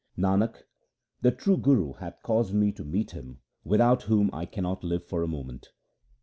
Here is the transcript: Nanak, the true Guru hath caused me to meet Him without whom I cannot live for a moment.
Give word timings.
Nanak, 0.17 0.63
the 1.21 1.29
true 1.31 1.57
Guru 1.57 1.93
hath 1.93 2.23
caused 2.23 2.55
me 2.55 2.71
to 2.71 2.83
meet 2.83 3.11
Him 3.11 3.37
without 3.63 4.01
whom 4.01 4.31
I 4.33 4.47
cannot 4.47 4.83
live 4.83 5.05
for 5.05 5.21
a 5.21 5.27
moment. 5.27 5.67